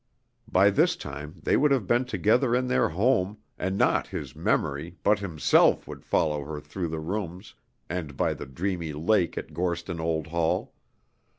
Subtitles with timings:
[0.51, 4.97] By this time, they would have been together in their home, and not his memory
[5.03, 7.53] but himself would follow her through the rooms
[7.87, 10.73] and by the dreamy lake at Gorston Old Hall.